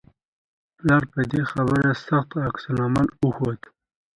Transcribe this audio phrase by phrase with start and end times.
[0.77, 3.59] پلار په دې خبرې سخت عکس العمل وښود